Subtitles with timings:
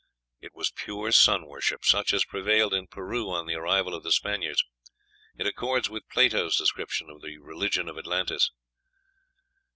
[0.39, 4.11] It was pure sun worship, such as prevailed in Peru on the arrival of the
[4.11, 4.63] Spaniards.
[5.37, 8.49] It accords with Plato's description of the religion of Atlantis.